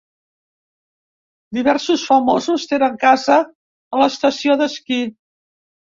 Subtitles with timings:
[1.57, 3.39] Diversos famosos tenen casa
[3.99, 5.03] a l'estació d'esquí.